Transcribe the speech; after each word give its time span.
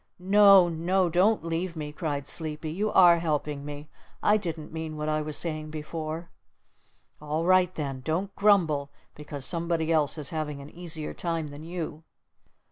"No, 0.17 0.67
no, 0.67 1.09
don't 1.11 1.45
leave 1.45 1.75
me!" 1.75 1.91
cried 1.91 2.27
Sleepy. 2.27 2.71
"You 2.71 2.91
are 2.91 3.19
helping 3.19 3.63
me. 3.63 3.87
I 4.23 4.35
didn't 4.35 4.73
mean 4.73 4.97
what 4.97 5.07
I 5.09 5.21
was 5.21 5.37
saying 5.37 5.69
before." 5.69 6.31
"All 7.21 7.45
right, 7.45 7.71
then! 7.75 8.01
Don't 8.03 8.35
grumble 8.35 8.89
because 9.13 9.45
somebody 9.45 9.91
else 9.91 10.17
is 10.17 10.31
having 10.31 10.59
an 10.59 10.71
easier 10.71 11.13
time 11.13 11.49
than 11.49 11.63
you." 11.63 12.01